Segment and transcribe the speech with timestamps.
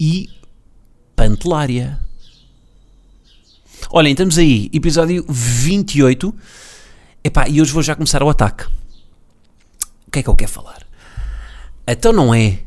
[0.00, 0.30] E
[1.14, 2.00] Pantelária.
[3.90, 6.34] Olhem, estamos aí, episódio 28.
[7.22, 8.64] Epá, e hoje vou já começar o ataque.
[10.06, 10.86] O que é que eu quero falar?
[11.86, 12.60] Então não é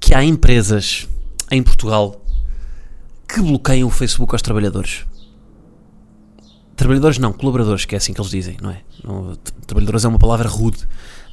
[0.00, 1.06] que há empresas
[1.50, 2.24] em Portugal
[3.28, 5.04] que bloqueiam o Facebook aos trabalhadores.
[6.74, 8.82] Trabalhadores não, colaboradores, que é assim que eles dizem, não é?
[9.66, 10.88] Trabalhadores é uma palavra rude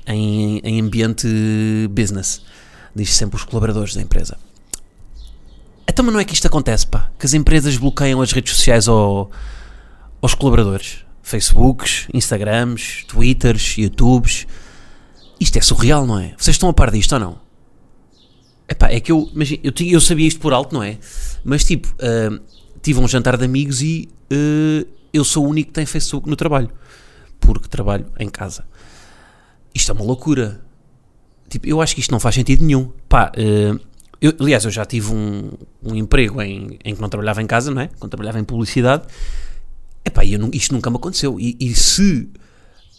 [0.06, 1.28] em, em ambiente
[1.92, 2.42] business.
[2.94, 4.38] Diz sempre os colaboradores da empresa.
[5.88, 7.12] Então, mas não é que isto acontece, pá?
[7.20, 9.30] Que as empresas bloqueiam as redes sociais ao,
[10.22, 11.06] aos colaboradores.
[11.22, 14.46] Facebooks, Instagrams, Twitters, YouTubes.
[15.40, 16.34] Isto é surreal, não é?
[16.38, 17.40] Vocês estão a par disto ou não?
[18.68, 20.98] Epá, é que eu, imagina, eu, eu sabia isto por alto, não é?
[21.44, 22.42] Mas tipo, uh,
[22.82, 26.36] tive um jantar de amigos e uh, eu sou o único que tem Facebook no
[26.36, 26.70] trabalho.
[27.40, 28.66] Porque trabalho em casa.
[29.74, 30.62] Isto é uma loucura.
[31.50, 32.92] Tipo, eu acho que isto não faz sentido nenhum.
[33.08, 33.80] Pá, uh,
[34.24, 35.52] eu, aliás, eu já tive um,
[35.84, 37.90] um emprego em, em, que não trabalhava em casa, não é?
[38.00, 39.04] Quando trabalhava em publicidade.
[40.06, 41.38] Epá, eu, isto nunca me aconteceu.
[41.38, 42.30] E, e, se,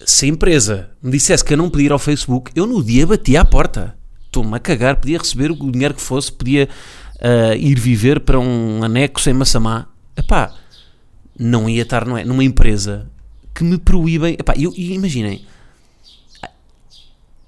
[0.04, 3.06] se a empresa me dissesse que eu não podia ir ao Facebook, eu no dia
[3.06, 3.96] batia à porta.
[4.26, 6.68] Estou-me a cagar, podia receber o dinheiro que fosse, podia
[7.16, 9.88] uh, ir viver para um anexo em Massamá.
[10.14, 10.54] Epá,
[11.38, 13.10] não ia estar não é, numa empresa
[13.54, 14.34] que me proíbem.
[14.34, 15.42] Epá, eu, imaginem,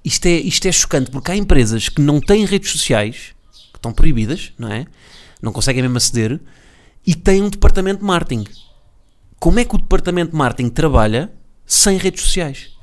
[0.03, 3.36] isto é, isto é chocante porque há empresas que não têm redes sociais,
[3.77, 4.85] que estão proibidas, não é?
[5.41, 6.39] Não conseguem mesmo aceder,
[7.05, 8.45] e têm um departamento de marketing.
[9.39, 11.31] Como é que o departamento de marketing trabalha
[11.65, 12.75] sem redes sociais?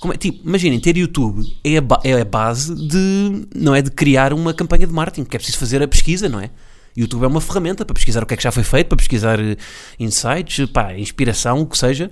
[0.00, 3.90] Como é, tipo, imaginem, ter YouTube é a, é a base de, não é, de
[3.90, 6.50] criar uma campanha de marketing, porque é preciso fazer a pesquisa, não é?
[6.96, 9.38] YouTube é uma ferramenta para pesquisar o que é que já foi feito, para pesquisar
[9.38, 9.56] eh,
[9.98, 12.10] insights, pá, inspiração, o que seja.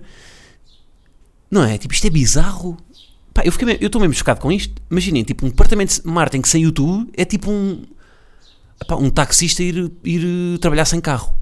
[1.51, 1.79] Não é?
[1.79, 2.77] Tipo, isto é bizarro.
[3.33, 4.75] Pá, eu estou mesmo chocado com isto.
[4.91, 7.83] Imaginem, tipo, um departamento de marketing sem YouTube é tipo um.
[8.81, 11.35] Epá, um taxista ir, ir trabalhar sem carro.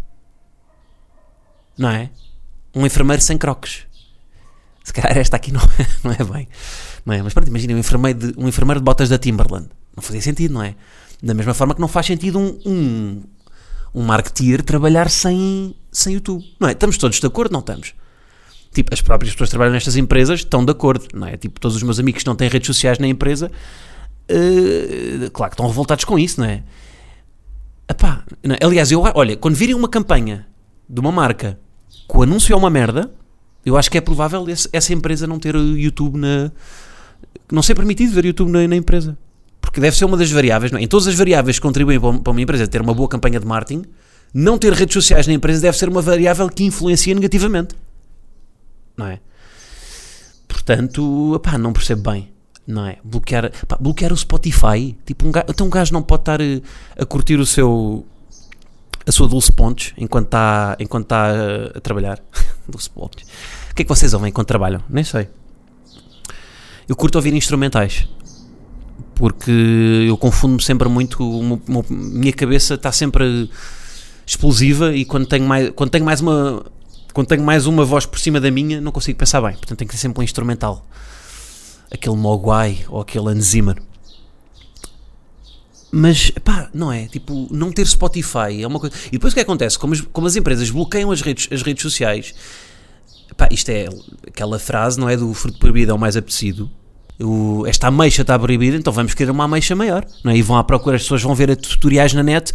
[1.77, 2.11] Não é?
[2.75, 3.87] Um enfermeiro sem croques.
[4.85, 6.49] Se calhar esta aqui não é, não é bem.
[7.05, 7.23] Não é?
[7.23, 9.69] Mas pronto, imaginem um enfermeiro, de, um enfermeiro de botas da Timberland.
[9.97, 10.75] Não fazia sentido, não é?
[11.23, 13.23] Da mesma forma que não faz sentido um, um,
[13.95, 16.45] um marketeer trabalhar sem, sem YouTube.
[16.59, 16.73] Não é?
[16.73, 17.53] Estamos todos de acordo?
[17.53, 17.95] Não estamos
[18.73, 21.37] tipo, as próprias pessoas que trabalham nestas empresas estão de acordo, não é?
[21.37, 23.51] Tipo, todos os meus amigos que não têm redes sociais na empresa,
[24.31, 26.63] uh, claro que estão revoltados com isso, não é?
[27.89, 30.47] Epá, não, aliás, eu, olha, quando virem uma campanha
[30.89, 31.59] de uma marca
[32.09, 33.11] que o anúncio é uma merda,
[33.65, 36.51] eu acho que é provável esse, essa empresa não ter YouTube na.
[37.51, 39.17] não ser permitido ver YouTube na, na empresa.
[39.61, 40.83] Porque deve ser uma das variáveis, não é?
[40.83, 43.85] Em todas as variáveis que contribuem para uma empresa ter uma boa campanha de marketing,
[44.35, 47.75] não ter redes sociais na empresa deve ser uma variável que influencia negativamente
[48.97, 49.21] não é?
[50.47, 52.32] Portanto, pá, não percebo bem,
[52.67, 52.99] não é?
[53.03, 56.45] Bloquear, pá, bloquear o Spotify, tipo, um gajo, então um gajo não pode estar a,
[56.45, 56.61] eh,
[56.99, 58.07] a curtir o seu
[59.05, 61.31] a sua Dulce Pontes enquanto está enquanto está
[61.77, 62.21] a, trabalhar.
[62.69, 63.29] Dulce Pontes.
[63.71, 64.83] O que é que vocês ouvem enquanto trabalham?
[64.89, 65.29] Nem sei.
[66.89, 68.09] Eu curto ouvir instrumentais
[69.15, 71.23] porque eu confundo-me sempre muito.
[71.23, 73.51] A minha cabeça está sempre
[74.27, 76.65] explosiva e quando tenho mais, quando tenho mais uma,
[77.13, 79.53] quando tenho mais uma voz por cima da minha, não consigo pensar bem.
[79.53, 80.87] Portanto, tem que ser sempre um instrumental.
[81.93, 83.77] Aquele Mogwai ou aquele Hans Zimmer.
[85.91, 87.07] Mas, pá, não é?
[87.07, 88.97] Tipo, não ter Spotify é uma coisa.
[89.09, 89.79] E depois o que acontece?
[89.79, 92.35] Como as, como as empresas bloqueiam as redes, as redes sociais,
[93.37, 93.89] pá, isto é
[94.27, 95.17] aquela frase, não é?
[95.17, 96.71] Do fruto proibido é o mais apetecido.
[97.21, 100.07] O, esta ameixa está proibida, então vamos querer uma ameixa maior.
[100.25, 100.37] Não é?
[100.37, 102.55] E vão à procura, as pessoas vão ver tutoriais na net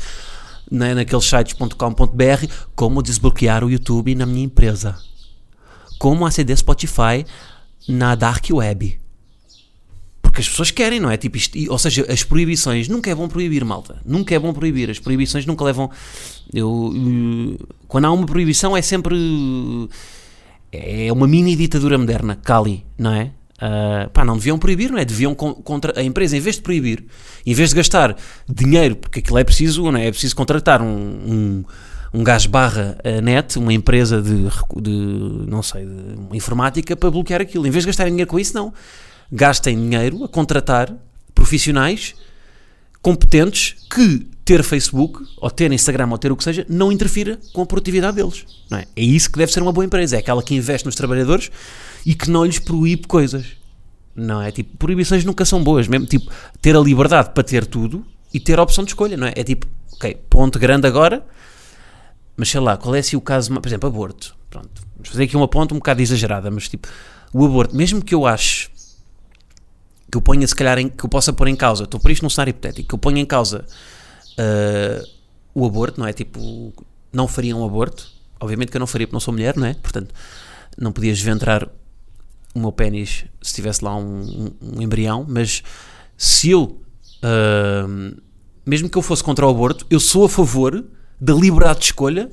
[0.69, 4.97] né, naqueles sites.com.br como desbloquear o YouTube na minha empresa,
[5.97, 7.25] como aceder Spotify
[7.87, 8.99] na Dark Web.
[10.37, 11.17] Porque as pessoas querem, não é?
[11.17, 13.99] Tipo isto, ou seja, as proibições, nunca é bom proibir, malta.
[14.05, 14.87] Nunca é bom proibir.
[14.87, 15.89] As proibições nunca levam.
[16.53, 16.93] Eu,
[17.87, 19.17] quando há uma proibição é sempre.
[20.71, 23.31] É uma mini ditadura moderna, Cali, não é?
[23.57, 25.05] Uh, pá, não deviam proibir, não é?
[25.05, 27.03] Deviam contra a empresa, em vez de proibir,
[27.43, 28.15] em vez de gastar
[28.47, 30.05] dinheiro, porque aquilo é preciso, não é?
[30.05, 31.63] É preciso contratar um, um,
[32.13, 34.43] um gajo barra net, uma empresa de,
[34.79, 34.91] de
[35.47, 37.65] não sei, de informática para bloquear aquilo.
[37.65, 38.71] Em vez de gastarem dinheiro com isso, não.
[39.31, 40.93] Gastem dinheiro a contratar
[41.33, 42.15] profissionais
[43.01, 47.61] competentes que ter Facebook, ou ter Instagram, ou ter o que seja, não interfira com
[47.61, 48.45] a produtividade deles.
[48.69, 48.85] Não é?
[48.95, 50.15] é isso que deve ser uma boa empresa.
[50.15, 51.51] É aquela que investe nos trabalhadores
[52.05, 53.45] e que não lhes proíbe coisas.
[54.15, 54.49] Não é?
[54.51, 55.87] Tipo, proibições nunca são boas.
[55.87, 56.31] Mesmo, tipo,
[56.61, 59.33] ter a liberdade para ter tudo e ter a opção de escolha, não é?
[59.35, 61.25] É tipo, ok, ponto grande agora,
[62.37, 64.35] mas sei lá, qual é assim o caso, por exemplo, aborto.
[64.49, 66.87] Pronto, vamos fazer aqui uma ponta um bocado exagerada, mas tipo,
[67.33, 68.69] o aborto, mesmo que eu ache
[70.11, 72.23] que eu ponha se calhar em, que eu possa pôr em causa, estou por isto
[72.23, 73.65] num cenário hipotético, que eu ponha em causa
[74.39, 75.07] uh,
[75.53, 76.13] o aborto, não é?
[76.13, 76.73] Tipo,
[77.11, 78.09] não faria um aborto,
[78.39, 79.73] obviamente que eu não faria porque não sou mulher, não é?
[79.73, 80.13] Portanto,
[80.77, 81.67] não podia desventrar
[82.53, 84.21] o meu pênis se tivesse lá um,
[84.61, 85.63] um, um embrião, mas
[86.17, 86.81] se eu,
[87.23, 88.21] uh,
[88.65, 90.85] mesmo que eu fosse contra o aborto, eu sou a favor
[91.19, 92.29] da liberdade de escolha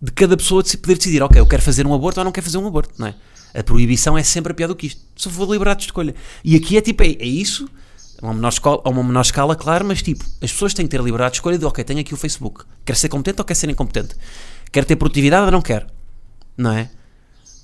[0.00, 2.44] de cada pessoa de poder decidir, ok, eu quero fazer um aborto ou não quero
[2.44, 3.14] fazer um aborto, não é?
[3.54, 5.00] A proibição é sempre pior do que isto.
[5.14, 6.14] Só vou liberdade de escolha.
[6.44, 7.68] E aqui é tipo, é, é isso,
[8.20, 10.90] a uma, menor escola, a uma menor escala, claro, mas tipo, as pessoas têm que
[10.90, 12.64] ter liberdade de escolha de, ok, tenho aqui o Facebook.
[12.84, 14.16] Quer ser competente ou quer ser incompetente?
[14.72, 15.86] Quer ter produtividade ou não quer?
[16.56, 16.90] Não é?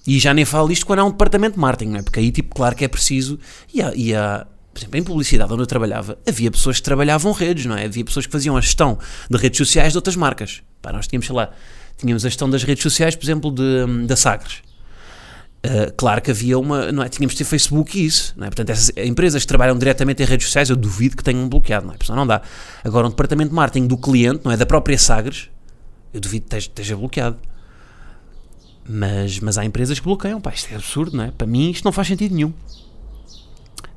[0.07, 2.03] E já nem falo isto quando há um departamento de marketing, não é?
[2.03, 3.39] Porque aí, tipo, claro que é preciso.
[3.73, 7.33] E há, e há por exemplo, em publicidade onde eu trabalhava, havia pessoas que trabalhavam
[7.33, 7.85] redes, não é?
[7.85, 8.99] Havia pessoas que faziam a gestão
[9.29, 10.63] de redes sociais de outras marcas.
[10.81, 11.51] Pá, nós tínhamos, sei lá,
[11.99, 14.63] tínhamos a gestão das redes sociais, por exemplo, de, da Sagres.
[15.63, 17.09] Uh, claro que havia uma, não é?
[17.11, 18.49] Tínhamos de ter Facebook e isso, não é?
[18.49, 21.93] Portanto, essas empresas que trabalham diretamente em redes sociais, eu duvido que tenham bloqueado, não
[21.93, 21.99] é?
[21.99, 22.41] Porque não dá.
[22.83, 24.57] Agora, um departamento de marketing do cliente, não é?
[24.57, 25.51] Da própria Sagres,
[26.15, 27.37] eu duvido que esteja, bloqueado.
[28.89, 31.31] Mas, mas há empresas que bloqueiam, pá, isto é absurdo, não é?
[31.31, 32.55] Para mim, isto não faz sentido nenhum.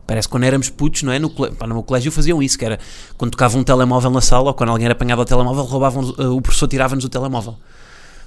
[0.05, 1.17] Parece que quando éramos putos, não é?
[1.17, 2.77] No, pá, no meu colégio faziam isso, que era
[3.17, 6.35] quando tocava um telemóvel na sala ou quando alguém era apanhado ao telemóvel, roubavam, uh,
[6.35, 7.57] o professor tirava-nos o telemóvel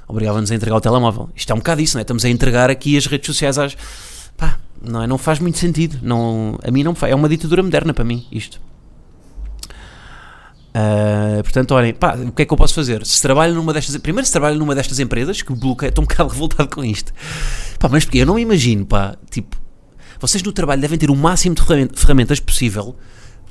[0.09, 1.29] obrigava-nos a entregar o telemóvel.
[1.35, 2.03] Isto é um bocado isso, não é?
[2.03, 3.77] Estamos a entregar aqui as redes sociais às.
[4.37, 5.07] pá, não, é?
[5.07, 5.99] não faz muito sentido.
[6.03, 7.13] Não, a mim não faz.
[7.13, 8.61] É uma ditadura moderna para mim, isto.
[10.77, 13.05] Uh, portanto, olhem, pá, o que é que eu posso fazer?
[13.07, 13.97] Se trabalho numa destas.
[13.97, 15.89] Primeiro, se trabalho numa destas empresas que bloqueia.
[15.89, 17.13] Estou um bocado revoltado com isto.
[17.79, 19.57] Pá, mas porque eu não me imagino, pá, tipo.
[20.19, 21.63] Vocês no trabalho devem ter o máximo de
[21.95, 22.97] ferramentas possível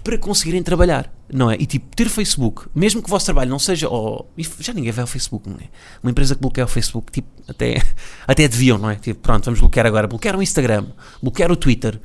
[0.05, 1.55] para conseguirem trabalhar, não é?
[1.59, 3.89] E tipo, ter Facebook, mesmo que o vosso trabalho não seja.
[3.89, 4.23] Oh,
[4.59, 5.67] já ninguém vê o Facebook, não é?
[6.03, 7.81] Uma empresa que bloqueia o Facebook, tipo, até,
[8.27, 8.97] até deviam, não é?
[8.97, 10.07] Tipo, pronto, vamos bloquear agora.
[10.07, 10.85] Bloquear o Instagram,
[11.23, 11.99] bloquear o Twitter.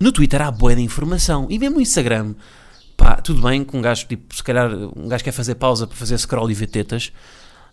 [0.00, 2.34] No Twitter há boa de informação, e mesmo o Instagram,
[2.96, 5.96] pá, tudo bem que um gajo, tipo, se calhar um gajo quer fazer pausa para
[5.96, 7.12] fazer scroll e ver tetas,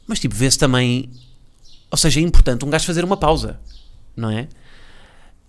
[0.05, 1.09] mas tipo, vê-se também.
[1.89, 3.59] Ou seja, é importante um gajo fazer uma pausa,
[4.15, 4.49] não é?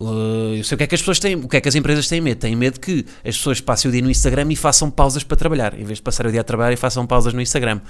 [0.01, 1.75] Uh, eu sei o que é que as pessoas têm, o que é que as
[1.75, 2.39] empresas têm medo.
[2.39, 5.79] Têm medo que as pessoas passem o dia no Instagram e façam pausas para trabalhar,
[5.79, 7.81] em vez de passar o dia a trabalhar e façam pausas no Instagram.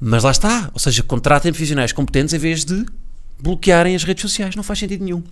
[0.00, 2.84] Mas lá está, ou seja, contratem profissionais competentes em vez de
[3.40, 5.22] bloquearem as redes sociais, não faz sentido nenhum.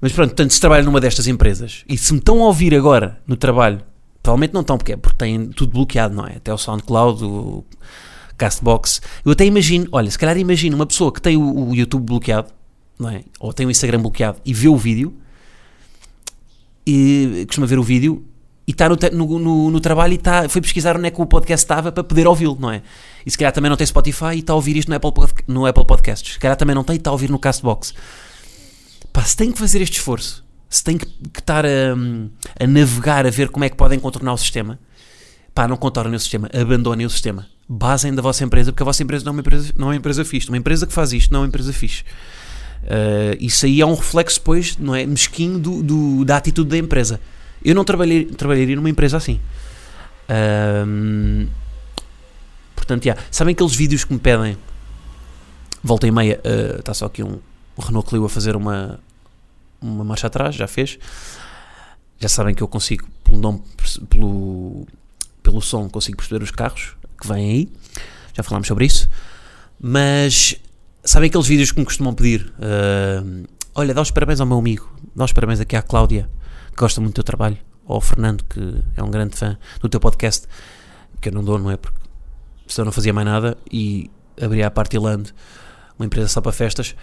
[0.00, 3.20] Mas pronto, tanto se trabalha numa destas empresas e se me estão a ouvir agora
[3.26, 3.82] no trabalho,
[4.22, 6.36] provavelmente não estão, porque, é porque têm tudo bloqueado, não é?
[6.36, 7.64] Até o SoundCloud, o
[8.36, 9.02] Castbox.
[9.24, 12.48] Eu até imagino, olha, se calhar imagino uma pessoa que tem o, o YouTube bloqueado
[13.00, 13.24] não é?
[13.38, 15.14] Ou tem o Instagram bloqueado e vê o vídeo,
[16.86, 18.24] e costuma ver o vídeo
[18.66, 21.26] e está no, no, no, no, trabalho e está, foi pesquisar onde é que o
[21.26, 22.82] podcast estava para poder ouvi-lo, não é?
[23.26, 25.12] E se calhar também não tem Spotify e está a ouvir isto no Apple,
[25.48, 26.34] no Apple Podcasts.
[26.34, 27.92] Se calhar também não tem e está a ouvir no Castbox.
[29.12, 31.68] Pá, se tem que fazer este esforço, se tem que, que estar a,
[32.60, 34.78] a, navegar, a ver como é que podem contornar o sistema,
[35.52, 37.48] pá, não contornem o sistema, abandonem o sistema.
[37.68, 39.96] Basem da vossa empresa, porque a vossa empresa não é uma empresa, não é uma
[39.96, 40.48] empresa fixe.
[40.48, 42.04] Uma empresa que faz isto não é uma empresa fixe.
[42.82, 45.06] Uh, isso aí é um reflexo depois, não é?
[45.06, 47.20] Mesquinho do, do, da atitude da empresa.
[47.64, 49.38] Eu não trabalhei, trabalharia numa empresa assim.
[52.90, 53.22] Portanto, yeah.
[53.30, 54.56] sabem aqueles vídeos que me pedem?
[55.82, 56.40] Volta e meia,
[56.78, 57.38] está uh, só aqui um,
[57.78, 58.98] um, Renault Clio a fazer uma,
[59.80, 60.98] uma marcha atrás, já fez.
[62.18, 63.62] Já sabem que eu consigo, pelo, nome,
[64.08, 64.86] pelo,
[65.42, 67.68] pelo som, consigo perceber os carros que vêm aí.
[68.34, 69.08] Já falámos sobre isso.
[69.80, 70.56] Mas
[71.10, 72.54] Sabem aqueles vídeos que me costumam pedir?
[72.56, 76.30] Uh, olha, dá os parabéns ao meu amigo, dá os parabéns aqui à Cláudia,
[76.68, 79.88] que gosta muito do teu trabalho, ou ao Fernando, que é um grande fã do
[79.88, 80.46] teu podcast,
[81.20, 81.76] que eu não dou, não é?
[81.76, 81.98] Porque
[82.68, 84.08] se eu não fazia mais nada e
[84.40, 85.34] abria a Partyland,
[85.98, 86.94] uma empresa só para festas.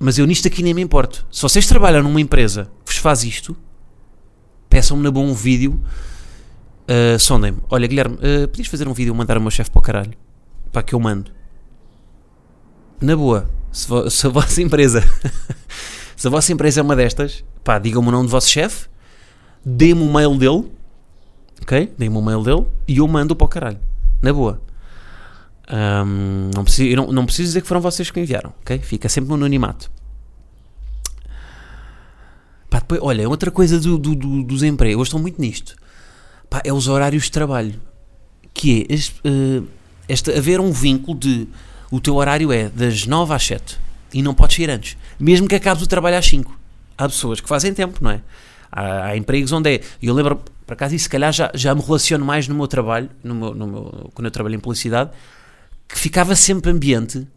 [0.00, 1.26] Mas eu nisto aqui nem me importo.
[1.30, 3.54] Se vocês trabalham numa empresa vos faz isto,
[4.70, 5.78] peçam-me na bom um vídeo,
[6.88, 7.58] uh, sondem-me.
[7.68, 10.14] Olha, Guilherme, uh, podias fazer um vídeo mandar o meu chefe para o caralho?
[10.72, 11.30] Para que eu mando
[13.02, 15.02] na boa, se, se a vossa empresa
[16.16, 18.86] se a vossa empresa é uma destas, pá, digam-me o nome do vosso chefe,
[19.64, 20.70] dê-me o mail dele,
[21.60, 21.92] ok?
[21.98, 23.80] Dê-me o mail dele e eu mando para o caralho,
[24.20, 24.62] na boa.
[25.68, 28.78] Um, não, preciso, não, não preciso dizer que foram vocês que enviaram, ok?
[28.78, 29.90] Fica sempre no anonimato.
[32.70, 35.74] Pá, depois, olha, outra coisa do, do, do, dos empregos, estou muito nisto,
[36.48, 37.80] pá, é os horários de trabalho.
[38.54, 39.66] que é este, uh,
[40.08, 41.48] este, haver um vínculo de
[41.92, 43.78] o teu horário é das 9 às 7
[44.14, 46.58] e não podes sair antes, mesmo que acabes o trabalho às 5.
[46.96, 48.22] Há pessoas que fazem tempo, não é?
[48.70, 49.80] Há, há empregos onde é.
[50.02, 53.10] Eu lembro, por acaso, isso se calhar já, já me relaciono mais no meu trabalho,
[53.22, 55.10] no meu, no meu, quando eu trabalho em publicidade,
[55.86, 57.28] que ficava sempre ambiente.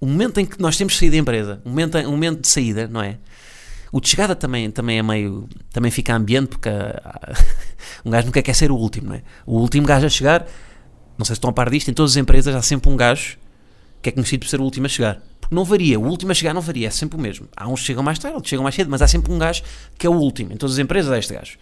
[0.00, 2.86] O momento em que nós temos sair da empresa, o momento, o momento de saída,
[2.86, 3.18] não é?
[3.90, 5.48] O de chegada também, também é meio.
[5.72, 7.32] também fica ambiente, porque há,
[8.06, 9.22] um gajo nunca quer ser o último, não é?
[9.44, 10.46] O último gajo a chegar,
[11.18, 13.36] não sei se estão a par disto, em todas as empresas há sempre um gajo
[14.06, 15.20] que é conhecido por ser o último a chegar.
[15.40, 17.48] Porque não varia, o último a chegar não varia, é sempre o mesmo.
[17.56, 19.62] Há uns que chegam mais tarde, outros chegam mais cedo, mas há sempre um gajo
[19.98, 20.52] que é o último.
[20.52, 21.58] Em todas as empresas há este gajo.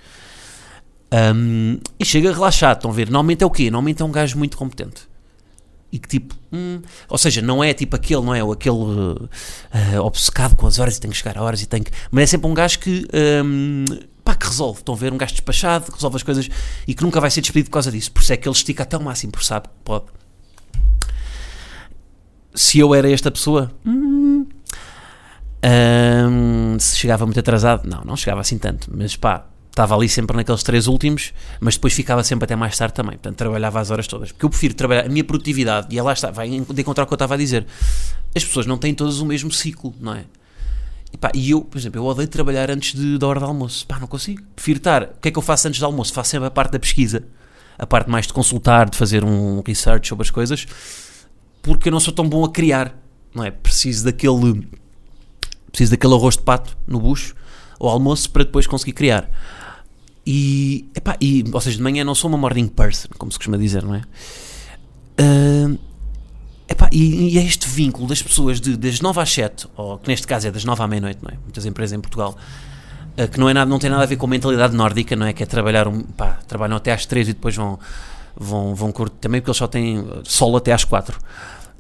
[1.34, 3.06] Um, e chega relaxado, estão a ver?
[3.06, 3.70] Normalmente é o quê?
[3.70, 5.08] Normalmente é um gajo muito competente.
[5.90, 8.40] E que tipo, hum, ou seja, não é tipo aquele, não é?
[8.40, 9.28] Aquele uh,
[9.94, 11.90] uh, obcecado com as horas e tem que chegar a horas e tem que.
[12.10, 13.06] Mas é sempre um gajo que,
[13.42, 13.84] um,
[14.22, 14.80] pá, que resolve.
[14.80, 15.12] Estão a ver?
[15.12, 16.50] Um gajo despachado, que resolve as coisas
[16.86, 18.12] e que nunca vai ser despedido por causa disso.
[18.12, 20.04] Por isso é que ele estica até o máximo, porque sabe que pode
[22.54, 24.46] se eu era esta pessoa, hum,
[25.64, 30.37] hum, se chegava muito atrasado, não, não chegava assim tanto, mas pá, estava ali sempre
[30.37, 34.06] naqueles três últimos, mas depois ficava sempre até mais tarde também, portanto trabalhava as horas
[34.06, 37.06] todas, porque eu prefiro trabalhar a minha produtividade, e lá está, vai de encontrar o
[37.06, 37.66] que eu estava a dizer,
[38.34, 40.25] as pessoas não têm todas o mesmo ciclo, não é?
[41.12, 43.84] E, pá, e eu, por exemplo, eu odeio trabalhar antes de, da hora de almoço,
[43.87, 46.12] pá, não consigo, prefiro estar, o que é que eu faço antes do almoço?
[46.12, 47.25] Faço sempre a parte da pesquisa,
[47.76, 50.66] a parte mais de consultar, de fazer um research sobre as coisas,
[51.64, 52.94] porque eu não sou tão bom a criar,
[53.35, 53.50] não é?
[53.50, 54.68] Preciso daquele
[55.73, 57.35] preciso daquele arroz de pato no bucho
[57.80, 59.28] ao almoço para depois conseguir criar.
[60.26, 63.56] E, epá, e, ou seja, de manhã não sou uma morning person, como se costuma
[63.56, 64.02] dizer, não é?
[65.21, 65.78] Uh,
[66.68, 70.09] epá, e, e é este vínculo das pessoas de, das 9 às 7, ou que
[70.09, 71.38] neste caso é das 9 à meia-noite, não é?
[71.42, 72.37] Muitas empresas em Portugal,
[73.18, 75.26] uh, que não, é nada, não tem nada a ver com a mentalidade nórdica, não
[75.26, 75.33] é?
[75.33, 77.78] Que é trabalhar, um, pá, trabalham até às 3 e depois vão,
[78.35, 81.18] vão, vão curtir também, porque eles só têm sol até às 4.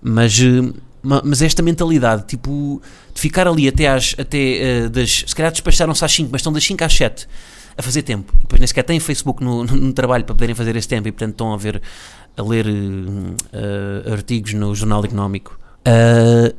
[0.06, 2.80] Mas, eh, mas esta mentalidade, tipo,
[3.14, 4.14] de ficar ali até às.
[4.18, 7.26] Até, uh, das, se calhar despacharam-se às 5, mas estão das 5 às 7
[7.76, 8.32] a fazer tempo.
[8.36, 11.12] E depois nem sequer têm Facebook no, no, trabalho para poderem fazer esse tempo e,
[11.12, 11.80] portanto, estão a ver.
[12.36, 15.58] a ler uh, artigos no Jornal Económico.
[15.80, 16.54] Uh,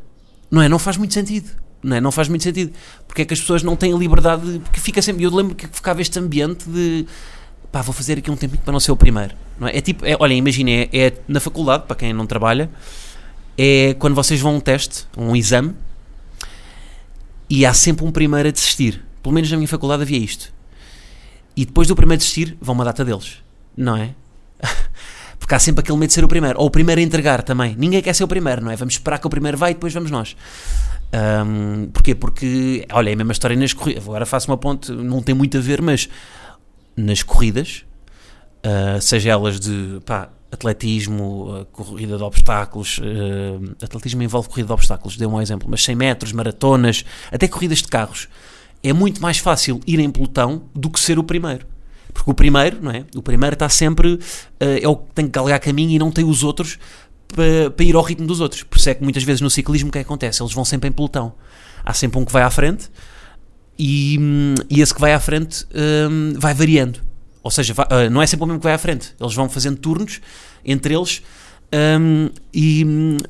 [0.49, 0.67] não é?
[0.67, 1.49] Não faz muito sentido.
[1.83, 2.01] Não, é?
[2.01, 2.73] não faz muito sentido.
[3.07, 4.59] Porque é que as pessoas não têm a liberdade.
[4.63, 5.23] Porque fica sempre.
[5.23, 7.05] Eu lembro que ficava este ambiente de
[7.71, 9.35] pá, vou fazer aqui um tempinho para não ser o primeiro.
[9.59, 9.77] Não é?
[9.77, 12.69] é tipo, é, olha, imagina, é, é, na faculdade, para quem não trabalha,
[13.57, 15.73] é quando vocês vão a um teste, um exame,
[17.49, 19.03] e há sempre um primeiro a desistir.
[19.21, 20.53] Pelo menos na minha faculdade havia isto.
[21.55, 23.37] E depois do primeiro a desistir, vão uma data deles.
[23.77, 24.13] Não é?
[25.39, 26.59] Porque há sempre aquele medo de ser o primeiro.
[26.59, 27.75] Ou o primeiro a entregar também.
[27.77, 28.75] Ninguém quer ser o primeiro, não é?
[28.75, 30.35] Vamos esperar que o primeiro vai e depois vamos nós.
[31.13, 32.15] Um, porquê?
[32.15, 34.03] Porque, olha, é a mesma história nas corridas.
[34.03, 36.09] Agora faço uma ponte, não tem muito a ver, mas
[36.97, 37.85] nas corridas,
[38.65, 44.73] uh, seja elas de pá, atletismo, uh, corrida de obstáculos, uh, atletismo envolve corrida de
[44.73, 48.27] obstáculos, dei um exemplo, mas 100 metros, maratonas, até corridas de carros,
[48.83, 51.65] é muito mais fácil ir em pelotão do que ser o primeiro.
[52.13, 53.03] Porque o primeiro, não é?
[53.15, 54.19] O primeiro está sempre,
[54.59, 56.79] é o que tem que galgar caminho e não tem os outros
[57.27, 58.63] para, ir ao ritmo dos outros.
[58.63, 60.41] Por isso é que muitas vezes no ciclismo o que, é acontece?
[60.41, 61.33] Eles vão sempre em pelotão.
[61.83, 62.89] Há sempre um que vai à frente
[63.77, 64.17] e,
[64.69, 65.65] e esse que vai à frente
[66.09, 67.01] um, vai variando.
[67.45, 69.13] Ou seja, vai, uh, não é sempre o mesmo que vai à frente.
[69.21, 70.19] Eles vão fazendo turnos
[70.65, 71.21] entre eles
[71.71, 72.83] um, e,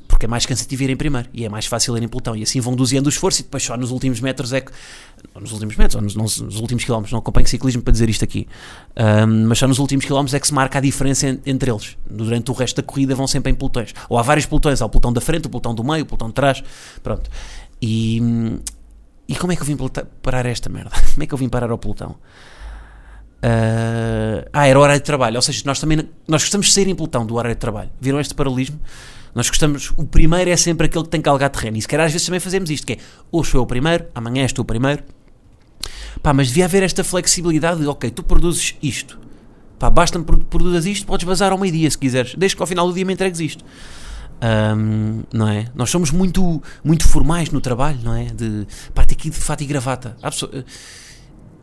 [0.07, 2.33] porque é mais cansativo ir em primeiro e é mais fácil ir em pelotão.
[2.33, 4.71] E assim vão doseando o esforço e depois só nos últimos metros é que.
[5.37, 8.47] Nos últimos metros, ou nos, nos, últimos quilómetros, não acompanho ciclismo para dizer isto aqui,
[9.27, 11.97] um, mas só nos últimos quilómetros é que se marca a diferença entre eles.
[12.09, 13.93] Durante o resto da corrida vão sempre em pelotões.
[14.07, 16.29] Ou há vários pelotões, há o pelotão da frente, o pelotão do meio, o pelotão
[16.29, 16.63] de trás,
[17.03, 17.29] pronto.
[17.81, 18.21] E,
[19.27, 19.77] e como é que eu vim
[20.21, 20.91] parar esta merda?
[21.13, 22.15] Como é que eu vim parar ao pelotão?
[23.45, 25.35] Uh, ah, era o horário de trabalho.
[25.35, 27.91] Ou seja, nós também nós gostamos de sair em pelotão do horário de trabalho.
[28.01, 28.79] Viram este paralelismo?
[29.35, 29.91] Nós gostamos.
[29.97, 31.77] O primeiro é sempre aquele que tem que algar terreno.
[31.77, 32.97] E se calhar às vezes também fazemos isto: que é
[33.31, 35.03] hoje sou eu o primeiro, amanhã és tu o primeiro.
[36.23, 39.19] Pá, mas devia haver esta flexibilidade de ok, tu produzes isto.
[39.77, 42.93] Pá, basta-me produzas isto, podes vazar ao meio-dia se quiseres, desde que ao final do
[42.93, 43.63] dia me entregues isto.
[44.41, 45.67] Um, não é?
[45.75, 48.25] Nós somos muito, muito formais no trabalho, não é?
[48.25, 50.17] De parte aqui de fato e gravata.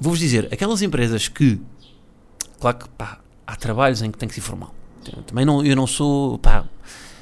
[0.03, 1.61] Vou-vos dizer, aquelas empresas que,
[2.59, 4.75] claro que pá, há trabalhos em que tem que ser formal.
[5.29, 6.65] Também não, eu não sou, pá,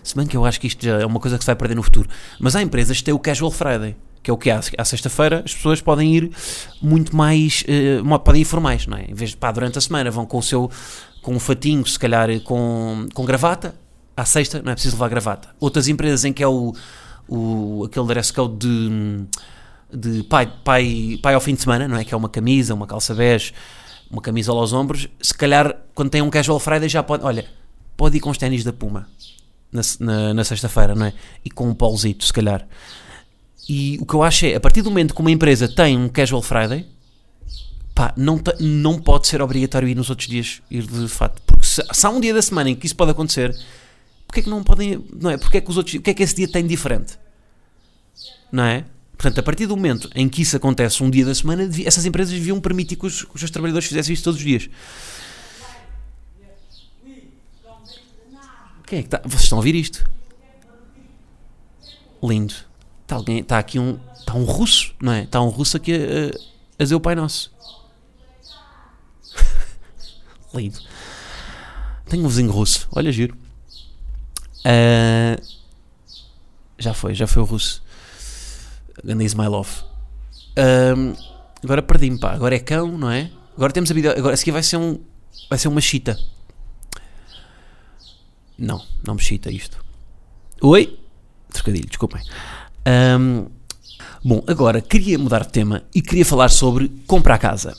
[0.02, 1.74] se bem que eu acho que isto já é uma coisa que se vai perder
[1.74, 2.08] no futuro.
[2.38, 4.62] Mas há empresas que têm o Casual Friday, que é o que há.
[4.78, 6.30] À sexta-feira as pessoas podem ir
[6.80, 7.64] muito mais,
[8.02, 9.10] uh, podem ir formais, não é?
[9.10, 10.70] Em vez de, pá, durante a semana vão com o seu,
[11.20, 13.74] com um fatinho, se calhar com, com gravata,
[14.16, 15.50] à sexta não é preciso levar gravata.
[15.60, 16.74] Outras empresas em que é o,
[17.28, 19.26] o aquele dress code de,
[19.92, 22.04] de pai, pai, pai ao fim de semana, não é?
[22.04, 23.52] Que é uma camisa, uma calça bege,
[24.10, 27.46] uma camisola aos ombros, se calhar quando tem um casual Friday já pode, olha,
[27.96, 29.08] pode ir com os ténis da Puma
[29.72, 31.12] na, na, na sexta-feira, não é?
[31.44, 32.66] E com um polzito, se calhar.
[33.68, 36.08] E o que eu acho é, a partir do momento que uma empresa tem um
[36.08, 36.86] Casual Friday,
[37.94, 41.40] pá, não, não pode ser obrigatório ir nos outros dias ir de fato.
[41.46, 43.56] Porque se, se há um dia da semana em que isso pode acontecer,
[44.26, 45.36] porque é que não podem, não é?
[45.36, 47.18] Porque é que os outros, o que é que esse dia tem diferente?
[48.50, 48.84] Não é?
[49.20, 52.32] Portanto, a partir do momento em que isso acontece um dia da semana, essas empresas
[52.32, 54.70] deviam permitir que os, que os seus trabalhadores fizessem isso todos os dias.
[58.86, 59.20] Quem é que está?
[59.22, 60.10] Vocês estão a ouvir isto?
[62.22, 62.54] Lindo.
[63.02, 64.00] Está, alguém, está aqui um.
[64.18, 65.24] Está um russo, não é?
[65.24, 67.52] Está um russo aqui a, a, dizer o Pai Nosso.
[70.54, 70.78] Lindo.
[72.08, 72.88] Tenho um vizinho russo.
[72.90, 73.36] Olha, giro.
[74.64, 75.38] Ah,
[76.78, 77.82] já foi, já foi o russo.
[79.04, 79.68] Ganda Ismailov.
[80.56, 81.14] Ahm,
[81.62, 82.32] agora perdi-me, pá.
[82.32, 83.30] Agora é cão, não é?
[83.56, 84.14] Agora temos a vida.
[84.16, 84.98] Agora a seguir vai ser um.
[85.48, 86.18] Vai ser uma chita.
[88.58, 89.82] Não, não me chita isto.
[90.60, 90.98] Oi?
[91.50, 92.22] Trocadilho, desculpem.
[92.84, 93.46] Ahm,
[94.22, 97.74] bom, agora queria mudar de tema e queria falar sobre comprar casa.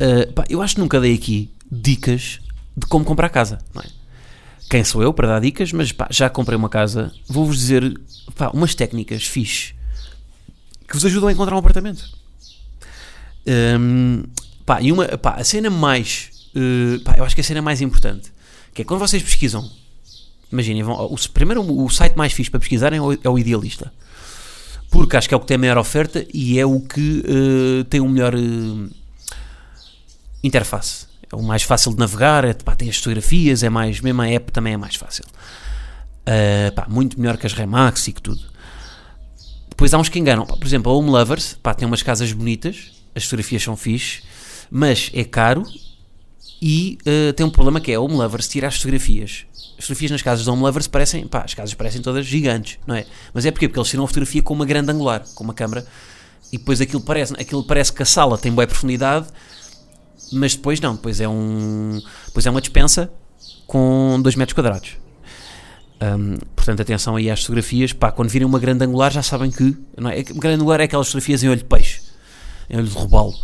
[0.00, 2.40] Ah, pá, eu acho que nunca dei aqui dicas
[2.76, 3.86] de como comprar casa, não é?
[4.70, 7.12] Quem sou eu para dar dicas, mas pá, já comprei uma casa.
[7.28, 8.00] Vou-vos dizer
[8.36, 9.74] pá, umas técnicas fixe
[10.90, 12.04] que vos ajudam a encontrar um apartamento.
[13.46, 14.24] Hum,
[14.66, 17.80] pá, e uma, pá, a cena mais, eh, pá, eu acho que a cena mais
[17.80, 18.32] importante,
[18.74, 19.70] que é quando vocês pesquisam,
[20.50, 23.92] imaginem, vão, o, primeiro o site mais fixe para pesquisarem é o, é o Idealista,
[24.90, 27.84] porque acho que é o que tem a maior oferta e é o que eh,
[27.88, 28.90] tem o melhor eh,
[30.42, 31.06] interface.
[31.32, 34.28] É o mais fácil de navegar, é, pá, tem as fotografias, é mais, mesmo a
[34.28, 35.24] app também é mais fácil.
[36.26, 38.50] Eh, pá, muito melhor que as Remax e que tudo.
[39.80, 40.44] Depois há uns que enganam.
[40.44, 44.20] Por exemplo, a Home Lovers pá, tem umas casas bonitas, as fotografias são fixe,
[44.70, 45.62] mas é caro
[46.60, 49.46] e eh, tem um problema que é a Home Lovers tira as fotografias.
[49.78, 52.94] As fotografias nas casas da Home Lovers parecem, pá, as casas parecem todas gigantes, não
[52.94, 53.06] é?
[53.32, 53.68] Mas é porquê?
[53.68, 55.86] Porque eles tiram a fotografia com uma grande angular, com uma câmera,
[56.52, 59.28] e depois aquilo parece, aquilo parece que a sala tem boa profundidade,
[60.30, 63.10] mas depois não, depois é um, depois é uma dispensa
[63.66, 64.98] com 2 metros quadrados.
[66.02, 67.92] Hum, portanto, atenção aí às fotografias.
[67.92, 69.76] Pá, quando virem uma grande angular, já sabem que.
[69.96, 70.24] Não é?
[70.30, 72.00] Uma grande angular é aquelas fotografias em olho de peixe,
[72.68, 73.34] em olho de robalo.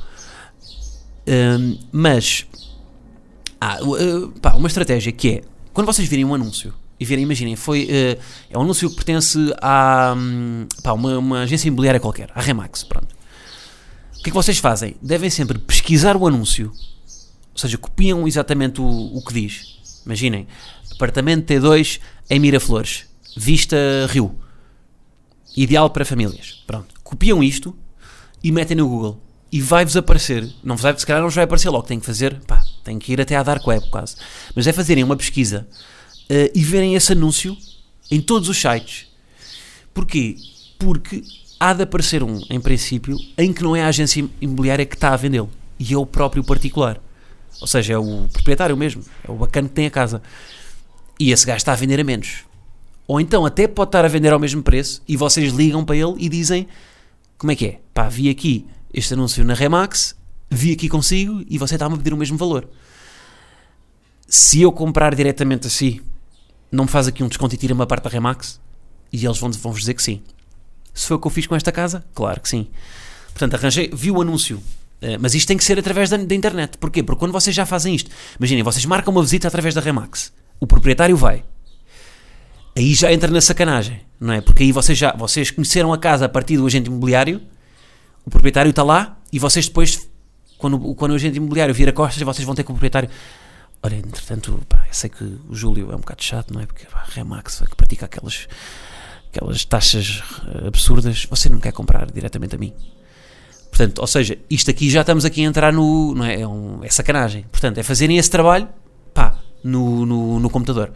[1.29, 2.47] Hum, mas,
[3.63, 5.43] uh, pá, uma estratégia que é
[5.77, 9.39] quando vocês virem um anúncio e virem, imaginem, foi, uh, é um anúncio que pertence
[9.61, 10.17] a
[10.83, 12.85] pá, uma, uma agência imobiliária qualquer, a Remax.
[12.85, 13.15] Pronto.
[14.19, 14.97] O que é que vocês fazem?
[15.03, 16.73] Devem sempre pesquisar o anúncio,
[17.53, 19.77] ou seja, copiam exatamente o, o que diz.
[20.07, 20.47] Imaginem,
[20.97, 23.07] apartamento T2 em Miraflores,
[23.37, 23.77] vista
[24.09, 24.35] Rio,
[25.57, 26.63] ideal para famílias.
[26.67, 27.77] Pronto, copiam isto
[28.43, 30.53] e metem no Google e vai-vos aparecer.
[30.63, 33.13] Não vai, se calhar não vos vai aparecer logo, tem que fazer, pá, tem que
[33.13, 34.17] ir até à Dark Web quase.
[34.55, 35.67] Mas é fazerem uma pesquisa
[36.29, 37.57] eh, e verem esse anúncio
[38.11, 39.07] em todos os sites.
[39.95, 40.37] Porquê?
[40.79, 41.23] Porque
[41.59, 45.13] há de aparecer um, em princípio, em que não é a agência imobiliária que está
[45.13, 47.01] a vendê-lo e é o próprio particular.
[47.61, 50.23] Ou seja, é o proprietário mesmo, é o bacana que tem a casa.
[51.19, 52.45] E esse gajo está a vender a menos.
[53.09, 56.15] Ou então até pode estar a vender ao mesmo preço e vocês ligam para ele
[56.19, 56.67] e dizem
[57.39, 57.81] como é que é?
[57.95, 60.17] Pá, vi aqui este anúncio na Remax,
[60.51, 62.69] vi aqui consigo e você está-me a pedir o mesmo valor.
[64.27, 66.01] Se eu comprar diretamente assim,
[66.71, 68.61] não me faz aqui um desconto e tira-me a parte da Remax?
[69.13, 70.21] E eles vão- vão-vos dizer que sim.
[70.93, 72.05] Se foi o que eu fiz com esta casa?
[72.15, 72.67] Claro que sim.
[73.29, 74.61] Portanto, arranjei, vi o anúncio.
[75.01, 76.79] Eh, mas isto tem que ser através da, da internet.
[76.79, 77.03] Porquê?
[77.03, 80.33] Porque quando vocês já fazem isto, imaginem, vocês marcam uma visita através da Remax.
[80.61, 81.45] O proprietário vai.
[82.77, 84.41] Aí já entra na sacanagem, não é?
[84.41, 87.41] Porque aí vocês já vocês conheceram a casa a partir do agente imobiliário,
[88.25, 90.09] o proprietário está lá e vocês depois,
[90.59, 93.09] quando, quando o agente imobiliário vira costas, vocês vão ter com o proprietário.
[93.83, 96.67] Olha, entretanto, pá, eu sei que o Júlio é um bocado chato, não é?
[96.67, 98.47] Porque pá, Remax que pratica aquelas,
[99.29, 102.73] aquelas taxas eh, absurdas, você não quer comprar diretamente a mim.
[103.71, 106.15] Portanto, ou seja, isto aqui já estamos aqui a entrar no.
[106.15, 106.41] Não é?
[106.41, 107.45] É, um- é sacanagem.
[107.53, 108.69] Portanto, é fazerem esse trabalho,
[109.15, 110.93] pá, no, no, no computador.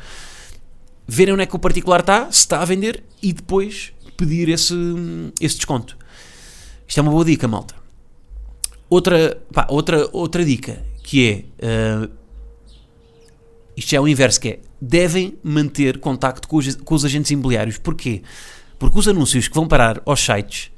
[1.06, 4.74] Verem onde é que o particular está, se está a vender e depois pedir esse,
[5.40, 5.96] esse desconto.
[6.86, 7.74] Isto é uma boa dica, malta.
[8.88, 11.44] Outra, pá, outra, outra dica que é.
[11.66, 12.08] eh,
[13.76, 17.78] isto é o inverso, que é devem manter contacto com os, com os agentes imobiliários.
[17.78, 18.22] Porquê?
[18.78, 20.70] Porque os anúncios que vão parar aos sites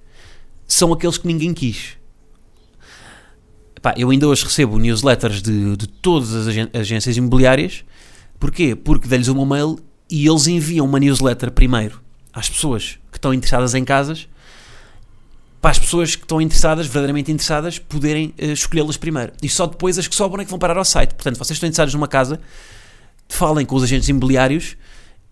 [0.66, 1.96] são aqueles que ninguém quis.
[3.82, 7.84] Pá, eu ainda hoje recebo newsletters de, de todas as agências imobiliárias.
[8.38, 8.76] Porquê?
[8.76, 12.00] Porque dei-lhes o meu mail e eles enviam uma newsletter primeiro
[12.32, 14.28] às pessoas que estão interessadas em casas
[15.60, 19.32] para as pessoas que estão interessadas, verdadeiramente interessadas, poderem eh, escolhê-las primeiro.
[19.40, 21.14] E só depois as que sobram é que vão parar ao site.
[21.14, 22.40] Portanto, vocês estão interessados numa casa,
[23.28, 24.76] falem com os agentes imobiliários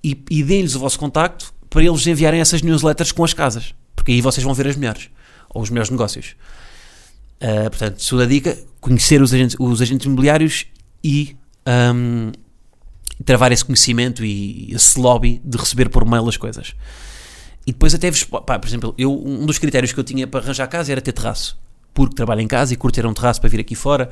[0.05, 4.13] e, e deem-lhes o vosso contacto para eles enviarem essas newsletters com as casas, porque
[4.13, 5.11] aí vocês vão ver as melhores,
[5.53, 6.37] ou os melhores negócios.
[7.43, 10.67] Uh, portanto, segunda dica, conhecer os agentes, os agentes imobiliários
[11.03, 11.37] e
[11.95, 12.33] um,
[13.25, 16.75] travar esse conhecimento e esse lobby de receber por mail as coisas.
[17.67, 20.41] E depois até vos, pá, por exemplo, eu, um dos critérios que eu tinha para
[20.41, 21.59] arranjar casa era ter terraço,
[21.93, 24.11] porque trabalho em casa e curto ter um terraço para vir aqui fora,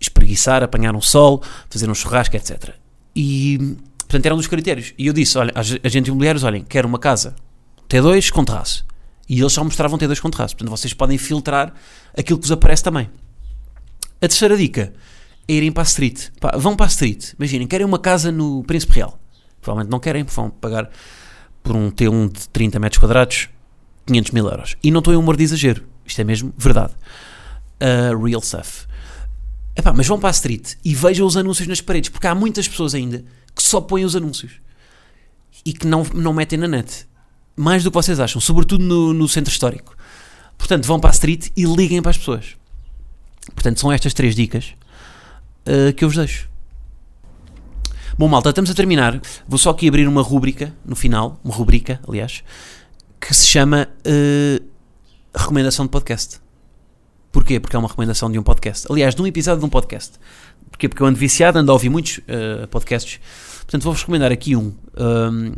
[0.00, 2.74] espreguiçar, apanhar um sol, fazer um churrasco, etc.
[3.14, 4.94] E, portanto, era um dos critérios.
[4.96, 7.34] E eu disse, olha, agentes imobiliários, olhem, quero uma casa
[7.88, 8.86] T2 com terraço.
[9.32, 10.54] E eles só mostravam T2 com terraço.
[10.54, 11.72] Portanto, vocês podem filtrar
[12.14, 13.08] aquilo que vos aparece também.
[14.20, 14.92] A terceira dica
[15.48, 16.28] é irem para a street.
[16.38, 17.32] Pá, vão para a street.
[17.38, 19.18] Imaginem, querem uma casa no Príncipe Real.
[19.58, 20.90] Provavelmente não querem, vão pagar
[21.62, 23.48] por um T1 de 30 metros quadrados
[24.04, 24.76] 500 mil euros.
[24.82, 25.82] E não estou em humor de exagero.
[26.04, 26.92] Isto é mesmo verdade.
[27.80, 28.86] Uh, real stuff.
[29.74, 32.68] Epá, mas vão para a street e vejam os anúncios nas paredes, porque há muitas
[32.68, 33.24] pessoas ainda
[33.56, 34.60] que só põem os anúncios
[35.64, 37.06] e que não, não metem na net.
[37.62, 39.96] Mais do que vocês acham, sobretudo no, no centro histórico.
[40.58, 42.56] Portanto, vão para a street e liguem para as pessoas.
[43.54, 44.74] Portanto, são estas três dicas
[45.64, 46.50] uh, que eu vos deixo.
[48.18, 49.20] Bom, malta, estamos a terminar.
[49.46, 52.42] Vou só aqui abrir uma rúbrica no final, uma rubrica, aliás,
[53.20, 54.64] que se chama uh,
[55.32, 56.40] Recomendação de Podcast.
[57.30, 57.60] Porquê?
[57.60, 58.88] Porque é uma recomendação de um podcast.
[58.90, 60.18] Aliás, de um episódio de um podcast.
[60.68, 60.88] Porquê?
[60.88, 63.20] Porque eu ando viciado, ando a ouvir muitos uh, podcasts.
[63.58, 64.74] Portanto, vou-vos recomendar aqui um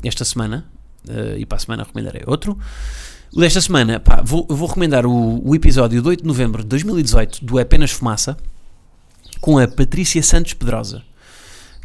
[0.04, 0.73] esta semana.
[1.36, 2.58] E para a semana recomendarei outro.
[3.34, 6.68] O desta semana, pá, vou, vou recomendar o, o episódio de 8 de novembro de
[6.68, 8.36] 2018 do Apenas Fumaça
[9.40, 11.02] com a Patrícia Santos Pedrosa,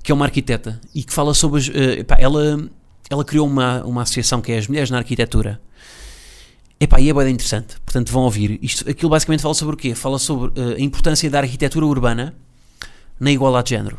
[0.04, 1.60] que é uma arquiteta e que fala sobre.
[1.62, 2.70] Uh, epá, ela,
[3.10, 5.60] ela criou uma, uma associação que é as Mulheres na Arquitetura.
[6.80, 8.60] Epá, e é bem interessante, portanto vão ouvir.
[8.62, 9.96] Isto, aquilo basicamente fala sobre o quê?
[9.96, 12.36] Fala sobre uh, a importância da arquitetura urbana
[13.20, 13.98] na igualdade de género.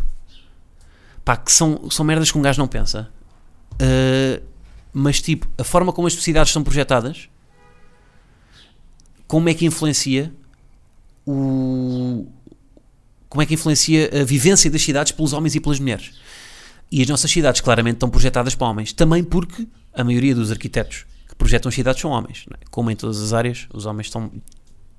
[1.24, 3.10] Pá, que são, são merdas que um gajo não pensa.
[3.74, 4.49] Uh,
[4.92, 7.28] mas tipo, a forma como as sociedades são projetadas,
[9.26, 10.32] como é que influencia
[11.26, 12.26] o,
[13.28, 16.12] como é que influencia a vivência das cidades pelos homens e pelas mulheres.
[16.90, 21.06] E as nossas cidades claramente estão projetadas para homens, também porque a maioria dos arquitetos
[21.28, 22.44] que projetam as cidades são homens.
[22.52, 22.64] É?
[22.70, 24.32] Como em todas as áreas, os homens estão,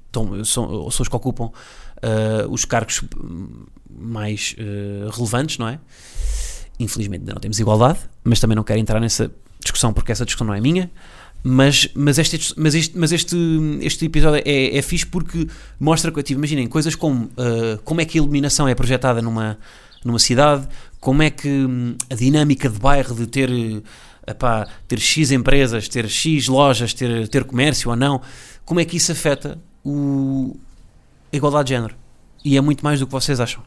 [0.06, 3.04] estão são, são os que ocupam uh, os cargos
[3.90, 5.78] mais uh, relevantes, não é?
[6.80, 9.30] Infelizmente ainda não temos igualdade, mas também não quero entrar nessa
[9.62, 10.90] discussão porque essa discussão não é minha.
[11.44, 13.36] Mas, mas, este, mas, este, mas este,
[13.82, 15.48] este episódio é, é fixe porque
[15.80, 19.58] mostra tipo, imaginem, coisas como uh, como é que a iluminação é projetada numa,
[20.06, 20.68] numa cidade,
[21.00, 23.50] como é que hum, a dinâmica de bairro de ter,
[24.28, 28.22] epá, ter X empresas, ter X lojas, ter, ter comércio ou não,
[28.64, 30.56] como é que isso afeta o,
[31.34, 31.96] a igualdade de género.
[32.46, 33.64] E é muito mais do que vocês acham.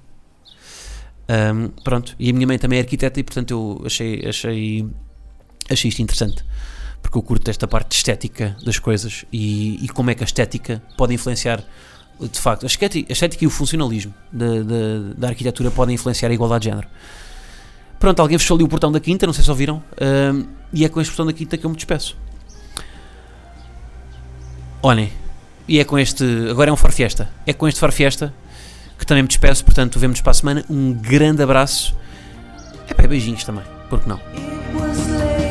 [1.27, 4.87] Um, pronto, e a minha mãe também é arquiteta e portanto eu achei, achei,
[5.70, 6.44] achei isto interessante
[7.05, 10.83] porque eu curto esta parte estética das coisas e, e, como é que a estética
[10.96, 11.62] pode influenciar,
[12.18, 16.31] de facto, a estética, a estética e o funcionalismo da, da, da, arquitetura podem influenciar
[16.31, 16.88] a igualdade de género.
[18.00, 20.88] Pronto, alguém fechou ali o portão da quinta, não sei se ouviram, uh, e é
[20.88, 22.16] com este portão da quinta que eu me despeço.
[24.83, 25.12] Olhem,
[25.68, 28.33] e é com este, agora é um farfiesta, é com este farfiesta
[28.98, 31.94] que também me despeço, portanto, vemos para a semana, um grande abraço,
[32.88, 35.44] é para beijinhos também, porque não?